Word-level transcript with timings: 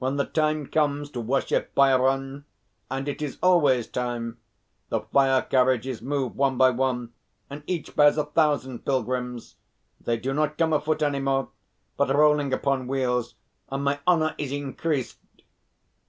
When 0.00 0.16
the 0.16 0.24
time 0.24 0.66
comes 0.66 1.08
to 1.12 1.20
worship 1.20 1.72
Bhairon 1.76 2.44
and 2.90 3.08
it 3.08 3.22
is 3.22 3.38
always 3.40 3.86
time 3.86 4.38
the 4.88 5.02
fire 5.02 5.40
carriages 5.42 6.02
move 6.02 6.34
one 6.34 6.58
by 6.58 6.70
one, 6.70 7.12
and 7.48 7.62
each 7.68 7.94
bears 7.94 8.18
a 8.18 8.24
thousand 8.24 8.84
pilgrims. 8.84 9.54
They 10.00 10.16
do 10.16 10.34
not 10.34 10.58
come 10.58 10.72
afoot 10.72 11.00
any 11.00 11.20
more, 11.20 11.50
but 11.96 12.12
rolling 12.12 12.52
upon 12.52 12.88
wheels, 12.88 13.36
and 13.70 13.84
my 13.84 14.00
honour 14.04 14.34
is 14.36 14.50
increased." 14.50 15.18